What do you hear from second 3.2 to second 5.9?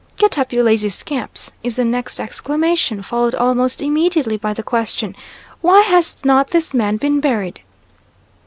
almost immediately by the question, "Why